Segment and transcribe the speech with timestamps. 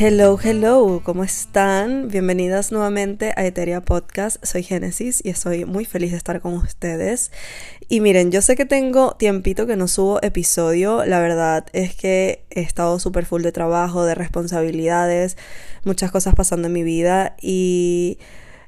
[0.00, 2.06] Hello, hello, ¿cómo están?
[2.06, 4.36] Bienvenidas nuevamente a Eteria Podcast.
[4.44, 7.32] Soy Génesis y estoy muy feliz de estar con ustedes.
[7.88, 11.04] Y miren, yo sé que tengo tiempito que no subo episodio.
[11.04, 15.36] La verdad es que he estado súper full de trabajo, de responsabilidades,
[15.82, 18.20] muchas cosas pasando en mi vida y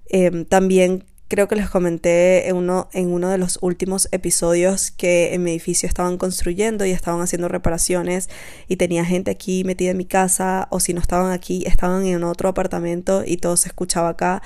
[0.09, 5.33] eh, también Creo que les comenté en uno, en uno de los últimos episodios que
[5.33, 8.29] en mi edificio estaban construyendo y estaban haciendo reparaciones
[8.67, 12.25] y tenía gente aquí metida en mi casa o si no estaban aquí estaban en
[12.25, 14.43] otro apartamento y todo se escuchaba acá.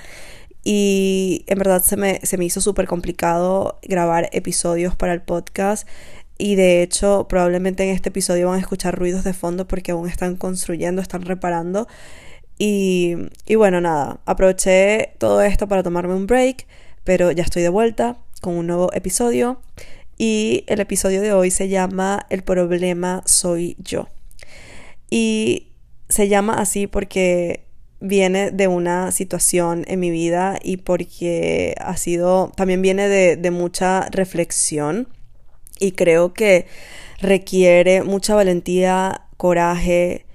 [0.62, 5.88] Y en verdad se me, se me hizo súper complicado grabar episodios para el podcast.
[6.36, 10.06] Y de hecho, probablemente en este episodio van a escuchar ruidos de fondo porque aún
[10.06, 11.88] están construyendo, están reparando.
[12.58, 13.16] Y,
[13.56, 16.66] bueno, nada, aproveché todo esto para tomarme un break,
[17.02, 19.60] pero ya estoy de vuelta con un nuevo episodio.
[20.16, 24.08] Y el episodio de hoy se llama El problema soy yo.
[25.10, 25.72] Y
[26.08, 27.66] se llama así porque
[28.00, 34.08] viene de una situación en mi vida y porque ha sido, también viene de mucha
[34.10, 35.08] reflexión
[35.80, 36.66] y creo que
[37.20, 40.26] requiere mucha valentía, coraje,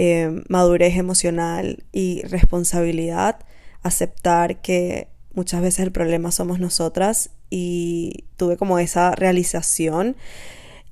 [0.00, 3.40] eh, madurez emocional y responsabilidad,
[3.82, 10.16] aceptar que muchas veces el problema somos nosotras y tuve como esa realización.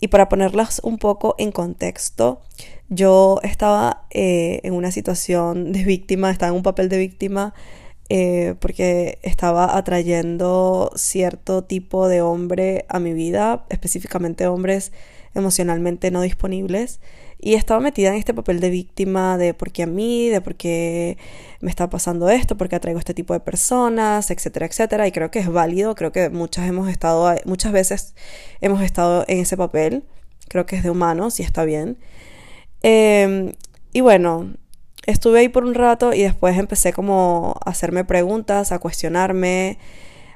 [0.01, 2.43] Y para ponerlas un poco en contexto,
[2.89, 7.55] yo estaba eh, en una situación de víctima, estaba en un papel de víctima
[8.09, 14.91] eh, porque estaba atrayendo cierto tipo de hombre a mi vida, específicamente hombres
[15.37, 16.99] emocionalmente no disponibles.
[17.39, 20.55] Y estaba metida en este papel de víctima de por qué a mí, de por
[20.55, 21.19] qué
[21.61, 25.07] me está pasando esto, por qué atraigo este tipo de personas, etcétera, etcétera.
[25.07, 28.15] Y creo que es válido, creo que muchas hemos estado, muchas veces
[28.61, 30.05] hemos estado en ese papel.
[30.49, 31.99] Creo que es de humanos y está bien.
[32.83, 33.53] Em,
[33.93, 34.55] y bueno,
[35.07, 39.79] estuve ahí por un rato y después empecé como a hacerme preguntas, a cuestionarme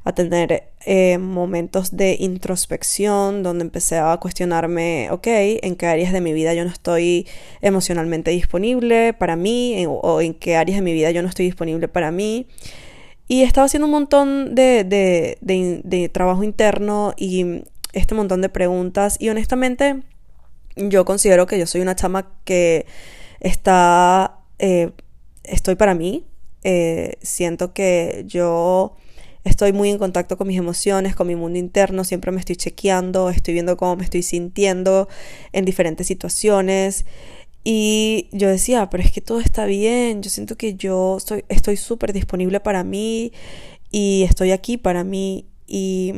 [0.04, 6.20] a tener eh, momentos de introspección donde empecé a cuestionarme, ok, en qué áreas de
[6.20, 7.26] mi vida yo no estoy
[7.60, 11.88] emocionalmente disponible para mí o en qué áreas de mi vida yo no estoy disponible
[11.88, 12.46] para mí.
[13.30, 15.38] Y estaba haciendo un montón de, de,
[15.84, 17.62] de, trabajo interno y
[17.92, 20.02] este montón de preguntas y honestamente
[20.74, 22.86] yo considero que yo soy una chama que
[23.38, 24.90] está, eh,
[25.44, 26.26] estoy para mí.
[26.64, 28.96] Eh, siento que yo
[29.44, 33.30] estoy muy en contacto con mis emociones, con mi mundo interno, siempre me estoy chequeando,
[33.30, 35.08] estoy viendo cómo me estoy sintiendo
[35.52, 37.04] en diferentes situaciones.
[37.64, 41.76] Y yo decía, pero es que todo está bien, yo siento que yo estoy estoy
[41.76, 43.32] súper disponible para mí
[43.90, 45.46] y estoy aquí para mí.
[45.66, 46.14] Y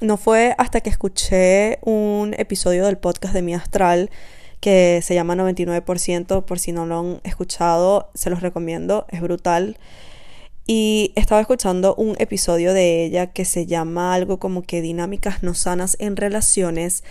[0.00, 4.10] no fue hasta que escuché un episodio del podcast de Mi Astral
[4.60, 9.76] que se llama 99%, por si no lo han escuchado, se los recomiendo, es brutal.
[10.66, 15.54] Y estaba escuchando un episodio de ella que se llama algo como que dinámicas no
[15.54, 17.04] sanas en relaciones.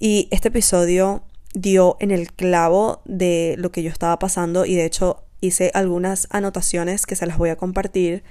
[0.00, 1.22] Y este episodio
[1.54, 6.26] dio en el clavo de lo que yo estaba pasando y de hecho hice algunas
[6.30, 8.24] anotaciones que se las voy a compartir.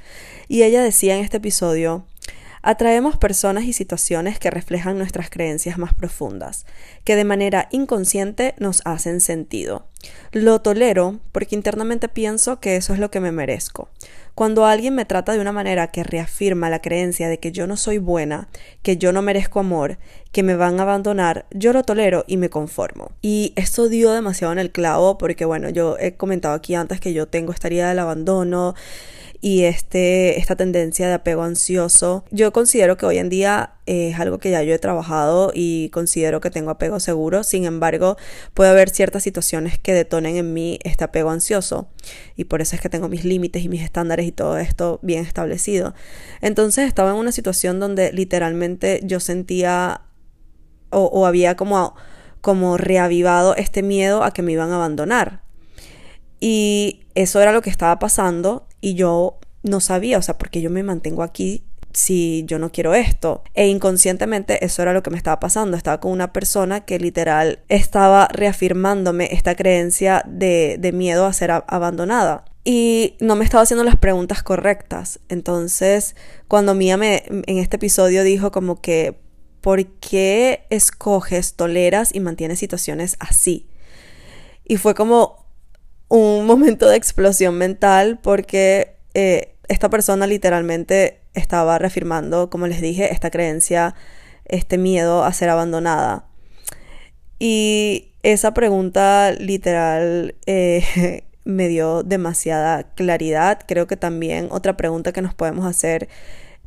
[0.48, 2.06] Y ella decía en este episodio,
[2.64, 6.66] atraemos personas y situaciones que reflejan nuestras creencias más profundas,
[7.04, 9.86] que de manera inconsciente nos hacen sentido.
[10.32, 13.90] Lo tolero porque internamente pienso que eso es lo que me merezco.
[14.34, 17.78] Cuando alguien me trata de una manera que reafirma la creencia de que yo no
[17.78, 18.50] soy buena,
[18.82, 20.00] que yo no merezco amor,
[20.32, 23.12] que me van a abandonar, yo lo tolero y me conformo.
[23.22, 27.14] Y esto dio demasiado en el clavo porque, bueno, yo he comentado aquí antes que
[27.14, 28.74] yo tengo esta herida del abandono
[29.44, 32.24] y este, esta tendencia de apego ansioso.
[32.32, 36.40] Yo considero que hoy en día es algo que ya yo he trabajado y considero
[36.40, 37.44] que tengo apego seguro.
[37.44, 38.16] Sin embargo,
[38.54, 41.90] puede haber ciertas situaciones que detonen en mí este apego ansioso.
[42.38, 45.26] Y por eso es que tengo mis límites y mis estándares y todo esto bien
[45.26, 45.94] establecido.
[46.40, 50.04] Entonces estaba en una situación donde literalmente yo sentía
[50.90, 51.98] o, o había como,
[52.40, 55.44] como reavivado este miedo a que me iban a abandonar.
[56.40, 60.70] Y eso era lo que estaba pasando y yo no sabía, o sea, porque yo
[60.70, 61.64] me mantengo aquí
[61.94, 63.42] si yo no quiero esto.
[63.54, 65.78] E inconscientemente eso era lo que me estaba pasando.
[65.78, 71.52] Estaba con una persona que literal estaba reafirmándome esta creencia de, de miedo a ser
[71.52, 72.44] abandonada.
[72.66, 75.22] Y no me estaba haciendo las preguntas correctas.
[75.30, 76.18] Entonces,
[76.50, 79.18] cuando Mía me, en este episodio dijo como que,
[79.62, 83.70] ¿por qué escoges, toleras y mantienes situaciones así?
[84.66, 85.43] Y fue como
[86.14, 93.12] un momento de explosión mental porque eh, esta persona literalmente estaba reafirmando, como les dije,
[93.12, 93.96] esta creencia,
[94.46, 96.28] este miedo a ser abandonada.
[97.40, 103.60] Y esa pregunta literal eh, me dio demasiada claridad.
[103.68, 106.10] Creo que también otra pregunta que nos podemos hacer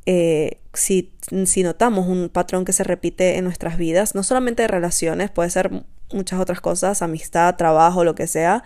[0.07, 1.13] eh, si,
[1.47, 5.51] si, notamos un patrón que se repite en nuestras vidas, no solamente de relaciones, puede
[5.51, 5.71] ser
[6.13, 8.63] muchas otras cosas, amistad, trabajo, lo que sea,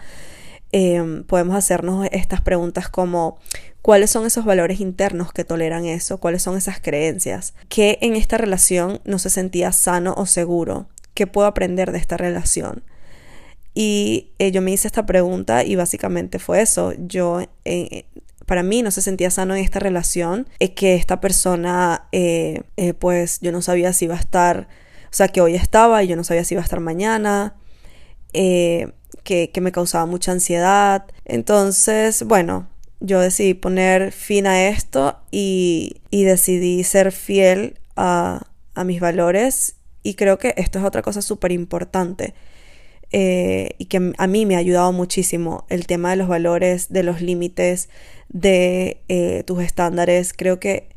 [0.72, 3.38] em, podemos hacernos estas preguntas como
[3.82, 8.38] cuáles son esos valores internos que toleran eso, cuáles son esas creencias, que en esta
[8.38, 12.84] relación no se sentía sano o seguro, qué puedo aprender de esta relación.
[13.75, 16.93] Y eh, yo me hice esta pregunta y básicamente fue eso.
[16.99, 18.05] Yo, eh,
[18.46, 20.49] para mí, no se sentía sano en esta relación.
[20.58, 22.62] Es que esta persona, eh,
[22.99, 24.69] pues yo no sabía si iba a estar,
[25.05, 27.55] o sea, que hoy estaba y yo no sabía si iba a estar mañana.
[29.22, 31.05] Que, que me causaba mucha ansiedad.
[31.25, 32.69] Entonces, bueno,
[33.00, 39.76] yo decidí poner fin a esto y, y decidí ser fiel a, a, mis valores
[40.02, 42.34] y creo que esto es otra cosa súper importante
[43.12, 47.02] eh, y que a mí me ha ayudado muchísimo el tema de los valores, de
[47.02, 47.88] los límites,
[48.28, 50.32] de eh, tus estándares.
[50.32, 50.88] Creo que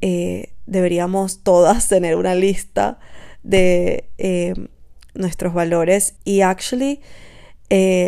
[0.00, 2.98] eh, deberíamos todas tener una lista
[3.42, 4.08] de
[5.14, 7.00] nuestros valores y actually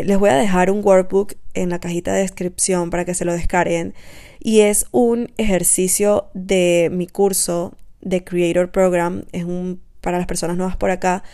[0.04, 3.32] les voy a dejar un workbook en la cajita de descripción para que se lo
[3.32, 3.94] descarguen.
[4.40, 10.56] Y es un ejercicio de mi curso de Creator Program, es un para las personas
[10.56, 11.24] nuevas por acá.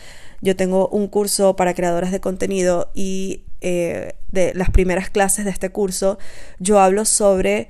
[0.41, 5.51] Yo tengo un curso para creadoras de contenido y eh, de las primeras clases de
[5.51, 6.17] este curso.
[6.59, 7.69] Yo hablo sobre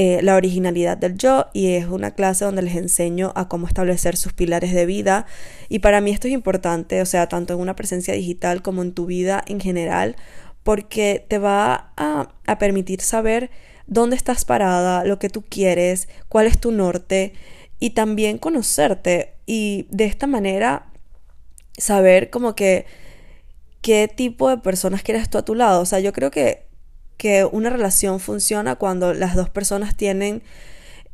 [0.00, 4.16] eh, la originalidad del yo y es una clase donde les enseño a cómo establecer
[4.16, 5.26] sus pilares de vida
[5.68, 8.92] y para mí esto es importante, o sea, tanto en una presencia digital como en
[8.92, 10.14] tu vida en general,
[10.62, 13.50] porque te va a, a permitir saber
[13.88, 17.32] dónde estás parada, lo que tú quieres, cuál es tu norte
[17.80, 20.92] y también conocerte y de esta manera
[21.76, 22.86] saber como que
[23.82, 25.80] qué tipo de personas quieres tú a tu lado.
[25.80, 26.67] O sea, yo creo que,
[27.18, 30.42] que una relación funciona cuando las dos personas tienen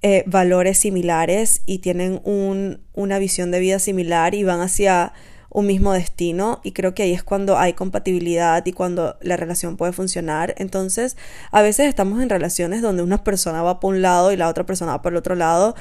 [0.02, 5.14] eh, valores similares y tienen un, una visión de vida similar y van hacia
[5.48, 9.76] un mismo destino y creo que ahí es cuando hay compatibilidad y cuando la relación
[9.76, 10.54] puede funcionar.
[10.58, 11.16] Entonces,
[11.52, 14.66] a veces estamos en relaciones donde una persona va por un lado y la otra
[14.66, 15.74] persona va por el otro lado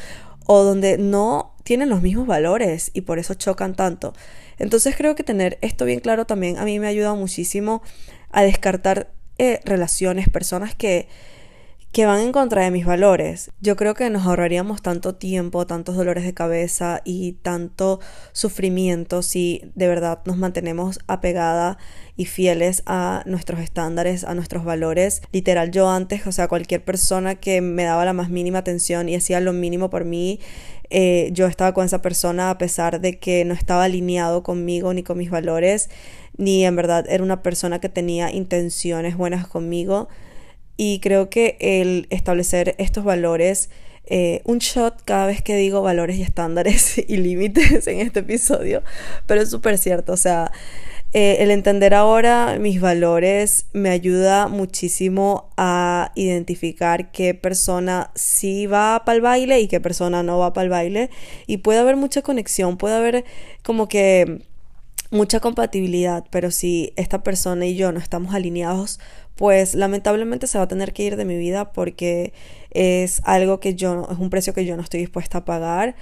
[0.46, 4.14] o donde no tienen los mismos valores y por eso chocan tanto.
[4.58, 7.82] Entonces creo que tener esto bien claro también a mí me ha ayudado muchísimo
[8.32, 11.08] a descartar eh, relaciones, personas que,
[11.94, 13.52] que van en contra de mis valores.
[13.62, 18.00] Yo creo que nos ahorraríamos tanto tiempo, tantos dolores de cabeza y tanto
[18.32, 21.78] sufrimiento si de verdad nos mantenemos apegada
[22.18, 25.22] y fieles a nuestros estándares, a nuestros valores.
[25.32, 29.14] Literal, yo antes, o sea, cualquier persona que me daba la más mínima atención y
[29.16, 30.40] hacía lo mínimo por mí,
[30.90, 35.04] eh, yo estaba con esa persona a pesar de que no estaba alineado conmigo ni
[35.04, 35.92] con mis valores,
[36.38, 40.10] ni en verdad era una persona que tenía intenciones buenas conmigo.
[40.78, 43.70] Y creo que el establecer estos valores,
[44.06, 48.84] eh, un shot cada vez que digo valores y estándares y límites en este episodio,
[49.28, 50.52] pero es súper cierto, o sea,
[51.16, 59.04] eh, el entender ahora mis valores me ayuda muchísimo a identificar qué persona sí va
[59.06, 61.12] para el baile y qué persona no va para el baile.
[61.46, 63.26] Y puede haber mucha conexión, puede haber
[63.62, 64.42] como que
[65.14, 69.00] mucha compatibilidad, pero si esta persona y yo no estamos alineados,
[69.36, 72.34] pues lamentablemente se va a tener que ir de mi vida porque
[72.72, 75.96] es algo que yo, es un precio que yo no estoy dispuesta a pagar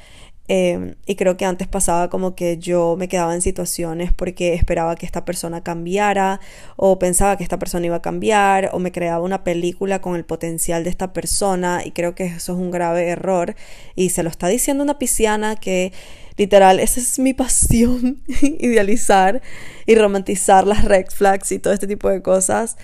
[0.48, 4.96] Em, y creo que antes pasaba como que yo me quedaba en situaciones porque esperaba
[4.96, 6.42] que esta persona cambiara
[6.76, 10.26] o pensaba que esta persona iba a cambiar o me creaba una película con el
[10.26, 13.56] potencial de esta persona y creo que eso es un grave error.
[13.96, 15.94] Y se lo está diciendo una pisciana que
[16.38, 19.42] literal esa es mi pasión idealizar
[19.86, 22.78] y romantizar las red flags y todo este tipo de cosas.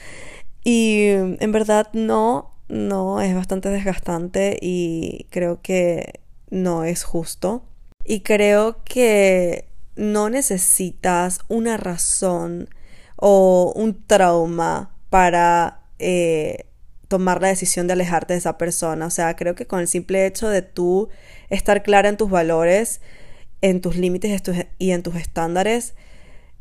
[0.63, 7.63] Y en verdad no no es bastante desgastante y creo que no es justo.
[8.03, 12.69] Y creo que no necesitas una razón
[13.15, 16.65] o un trauma para eh,
[17.07, 19.05] tomar la decisión de alejarte de esa persona.
[19.05, 21.09] O sea, creo que con el simple hecho de tú
[21.49, 23.01] estar clara en tus valores,
[23.61, 24.41] en tus límites
[24.77, 25.95] y en tus estándares,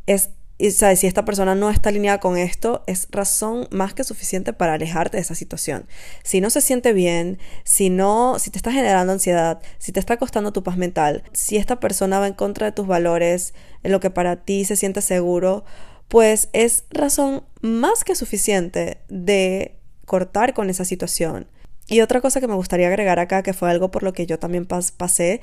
[0.06, 1.00] es y ¿sabes?
[1.00, 5.18] si esta persona no está alineada con esto, es razón más que suficiente para alejarte
[5.18, 5.86] de esa situación.
[6.22, 10.16] Si no se siente bien, si no, si te está generando ansiedad, si te está
[10.16, 14.00] costando tu paz mental, si esta persona va en contra de tus valores, en lo
[14.00, 15.64] que para ti se siente seguro,
[16.08, 21.48] pues es razón más que suficiente de cortar con esa situación.
[21.88, 24.38] Y otra cosa que me gustaría agregar acá, que fue algo por lo que yo
[24.40, 25.40] también pasé,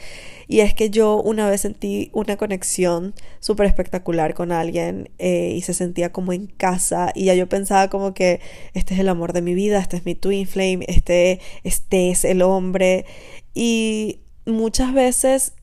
[0.48, 5.62] y es que yo una vez sentí una conexión súper espectacular con alguien eh, y
[5.62, 8.42] se sentía como en casa y ya yo pensaba como que
[8.74, 12.26] este es el amor de mi vida, este es mi twin flame, este, este es
[12.26, 13.06] el hombre.
[13.54, 15.54] Y muchas veces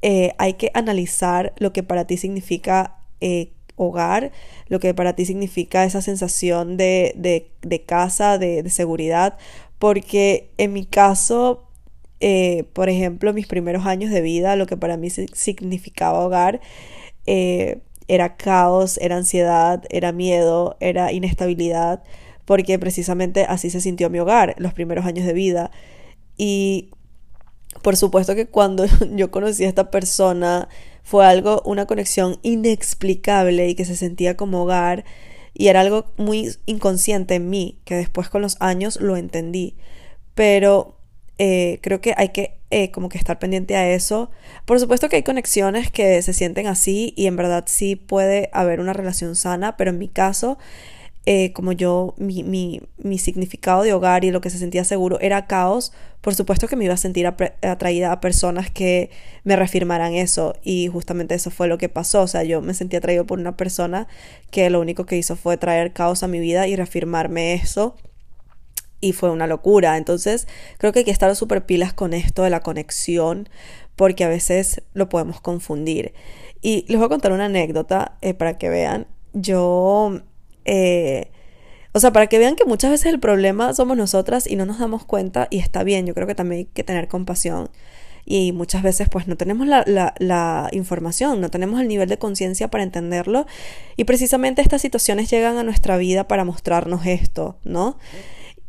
[0.00, 4.32] eh, hay que analizar lo que para ti significa eh, hogar,
[4.68, 7.14] lo que para ti significa esa sensación de,
[7.62, 9.36] de, casa, de, de, seguridad,
[9.82, 11.64] porque en mi caso,
[12.20, 16.60] eh, por ejemplo, mis primeros años de vida, lo que para mí significaba hogar,
[17.26, 22.04] eh, era caos, era ansiedad, era miedo, era inestabilidad,
[22.44, 25.72] porque precisamente así se sintió mi hogar los primeros años de vida.
[26.36, 26.90] Y
[27.82, 28.84] por supuesto que cuando
[29.16, 30.68] yo conocí a esta persona
[31.02, 35.04] fue algo, una conexión inexplicable y que se sentía como hogar
[35.54, 39.74] y era algo muy inconsciente en mí, que después con los años lo entendí.
[40.34, 40.96] Pero
[41.38, 44.30] eh, creo que hay que eh, como que estar pendiente a eso.
[44.64, 48.80] Por supuesto que hay conexiones que se sienten así y en verdad sí puede haber
[48.80, 50.58] una relación sana, pero en mi caso
[51.24, 55.20] eh, como yo, mi, mi, mi, significado de hogar y lo que se sentía seguro
[55.20, 59.10] era caos, por supuesto que me iba a sentir atraída a personas que
[59.44, 62.96] me reafirmaran eso y justamente eso fue lo que pasó, o sea, yo me sentí
[62.96, 64.08] atraído por una persona
[64.50, 67.94] que lo único que hizo fue traer caos a mi vida y reafirmarme eso
[69.00, 70.48] y fue una locura, entonces
[70.78, 73.48] creo que hay que estar súper pilas con esto de la conexión
[73.94, 76.14] porque a veces lo podemos confundir.
[76.62, 79.06] Y les voy a contar una anécdota eh, para que vean.
[79.32, 80.22] Yo
[80.64, 81.30] eh,
[81.92, 84.78] o sea, para que vean que muchas veces el problema somos nosotras y no nos
[84.78, 87.70] damos cuenta y está bien, yo creo que también hay que tener compasión
[88.24, 89.84] y muchas veces pues no tenemos la,
[90.18, 93.46] la información, no tenemos el nivel de conciencia para entenderlo
[93.96, 97.98] y precisamente estas situaciones llegan a nuestra vida para mostrarnos esto, ¿no?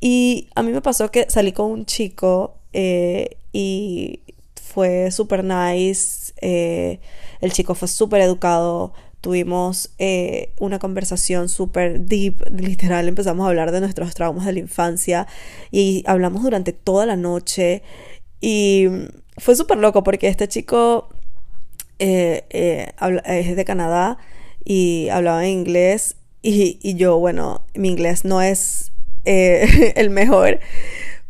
[0.02, 4.20] Y a mí me pasó que salí con un chico eh, y
[4.56, 7.00] fue súper nice, eh,
[7.40, 8.94] el chico fue súper educado,
[9.24, 14.60] tuvimos eh, una conversación súper deep, literal, empezamos a hablar de nuestros traumas de la
[14.60, 15.28] infancia
[15.72, 17.84] y hablamos durante toda la noche
[18.42, 18.88] y
[19.38, 21.08] fue súper loco porque este chico
[22.00, 22.92] eh, eh,
[23.24, 24.18] es de Canadá
[24.66, 28.92] y hablaba inglés y, y, yo, bueno, mi inglés no es
[29.24, 30.60] el mejor.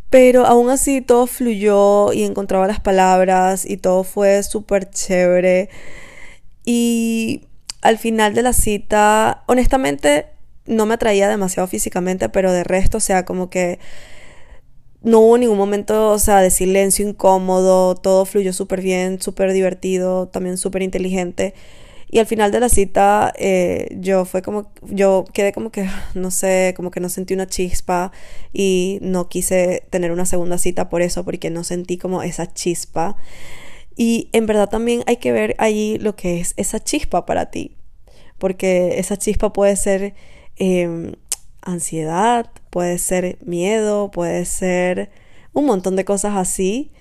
[0.10, 5.70] Pero aún así todo fluyó y encontraba las palabras y todo fue súper chévere.
[6.66, 7.44] Y
[7.84, 10.28] al final de la cita, honestamente,
[10.66, 13.80] no me atraía demasiado físicamente, pero de resto, o sea, como que
[15.02, 20.30] no hubo ningún momento, o sea, de silencio incómodo, todo fluyó súper bien, súper divertido,
[20.30, 21.54] también súper inteligente.
[22.10, 26.32] Y al final de la cita, eh, yo fue como, yo quedé como que, no
[26.32, 28.14] sé, como que no sentí una chispa
[28.54, 33.18] y no quise tener una segunda cita por eso, porque no sentí como esa chispa.
[33.96, 37.78] Y en verdad también hay que ver allí lo que es esa chispa para ti,
[38.38, 40.16] porque esa chispa puede ser
[40.56, 41.14] em,
[41.62, 45.12] ansiedad, puede ser miedo, puede ser
[45.54, 46.92] un montón de cosas así.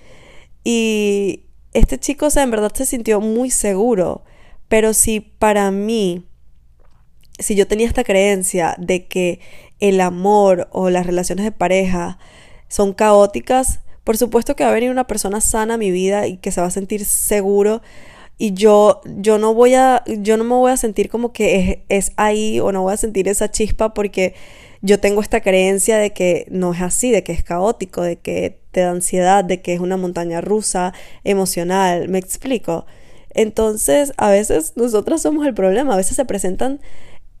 [0.63, 4.23] Y este chico, o en verdad se sintió muy seguro,
[4.67, 6.27] pero si para mí,
[7.39, 9.39] si yo tenía esta creencia de que
[9.79, 12.19] el amor o las relaciones de pareja
[12.67, 16.37] son caóticas, por supuesto que va a venir una persona sana a mi vida y
[16.37, 17.81] que se va a sentir seguro.
[18.37, 22.11] Y yo, yo no voy a, yo no me voy a sentir como que es,
[22.17, 24.33] ahí o no voy a sentir esa chispa porque
[24.81, 28.59] yo tengo esta creencia de que no es así, de que es caótico, de que
[28.71, 30.93] te da ansiedad, de que es una montaña rusa
[31.23, 32.85] emocional, me explico.
[33.29, 36.81] Entonces, a veces nosotras somos el problema, a veces se presentan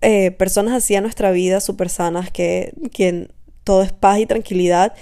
[0.01, 3.27] eh, personas así a nuestra vida súper sanas que, que
[3.63, 4.93] todo es paz y tranquilidad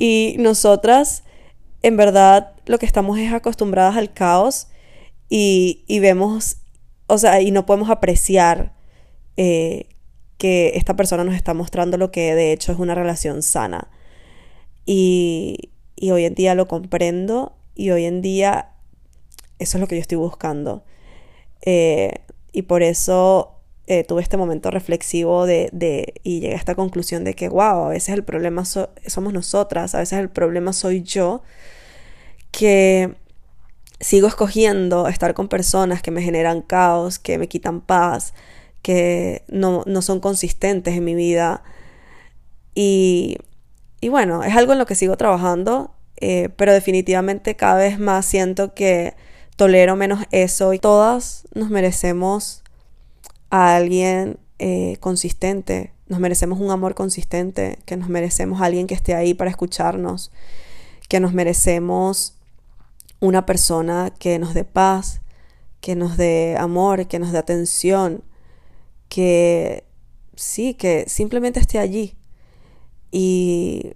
[0.00, 1.24] y nosotras,
[1.82, 4.68] en verdad, lo que estamos es acostumbradas al caos
[5.28, 6.58] y, vemos,
[7.08, 8.76] o sea, y no podemos apreciar
[9.36, 9.88] eh,
[10.38, 13.90] que esta persona nos está mostrando lo que de hecho es una relación sana.
[14.86, 18.70] Y, y hoy en día lo comprendo y hoy en día
[19.58, 20.84] eso es lo que yo estoy buscando.
[21.62, 22.20] Eh,
[22.52, 23.57] y por eso
[23.90, 27.86] eh, tuve este momento reflexivo de, de, y llegué a esta conclusión de que, wow,
[27.86, 31.42] a veces el problema somos nosotras, a veces el problema soy yo,
[32.50, 33.14] que
[33.98, 38.34] sigo escogiendo estar con personas que me generan caos, que me quitan paz,
[38.82, 41.62] que no, no son consistentes en mi vida.
[42.74, 43.38] Y,
[44.02, 48.26] y, bueno, es algo en lo que sigo trabajando, eh, pero definitivamente cada vez más
[48.26, 49.14] siento que
[49.56, 52.64] tolero menos eso y todas nos merecemos
[53.50, 59.14] a alguien eh, consistente nos merecemos un amor consistente, que nos merecemos alguien que esté
[59.14, 60.32] ahí para escucharnos,
[61.08, 62.34] que nos merecemos
[63.20, 65.20] una persona que nos dé paz,
[65.80, 68.24] que nos dé amor, que nos dé atención,
[69.08, 69.84] que
[70.34, 72.16] sí, que simplemente esté allí.
[73.10, 73.92] Y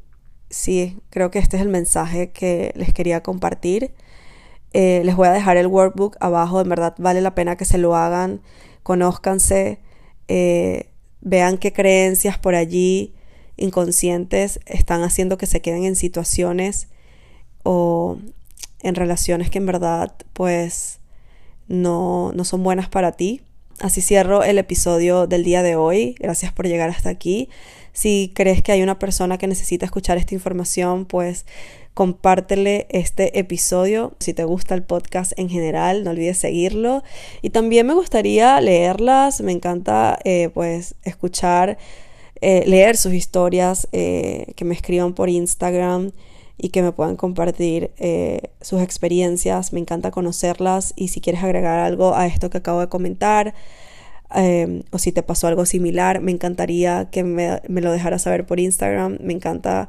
[0.51, 3.95] sí, creo que este es el mensaje que les quería compartir.
[4.75, 7.79] Eh, les voy a dejar el workbook abajo, en verdad vale la pena que se
[7.79, 8.43] lo hagan,
[8.83, 9.79] conózcanse,
[10.29, 10.89] eh,
[11.21, 13.15] vean qué creencias por allí
[13.57, 16.89] inconscientes están haciendo que se queden en situaciones
[17.62, 18.19] o
[18.83, 20.99] en relaciones que en verdad pues
[21.69, 23.43] no, no son buenas para ti.
[23.81, 26.15] Así cierro el episodio del día de hoy.
[26.19, 27.49] Gracias por llegar hasta aquí.
[27.93, 31.47] Si crees que hay una persona que necesita escuchar esta información, pues
[31.95, 34.15] compártele este episodio.
[34.19, 37.03] Si te gusta el podcast en general, no olvides seguirlo.
[37.43, 39.41] Y también me gustaría leerlas.
[39.41, 41.79] Me encanta eh, pues escuchar,
[42.41, 46.13] eh, leer sus historias, eh, que me escriban por Instagram
[46.57, 47.91] y que me puedan compartir
[48.61, 49.73] sus experiencias.
[49.73, 53.55] Me encanta conocerlas y si quieres agregar algo a esto que acabo de comentar,
[54.31, 58.61] o si te pasó algo similar, me encantaría que me, me, lo dejaras saber por
[58.61, 59.19] Instagram.
[59.21, 59.89] Me encanta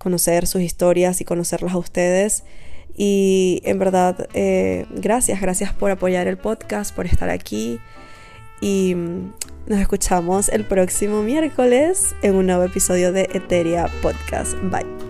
[0.00, 2.42] conocer sus historias y conocerlas a ustedes.
[2.96, 7.78] Y en verdad, eh, gracias, gracias por apoyar el podcast, por estar aquí.
[8.60, 9.32] Y mm,
[9.66, 14.54] nos escuchamos el próximo miércoles en un nuevo episodio de Eteria Podcast.
[14.70, 15.09] Bye.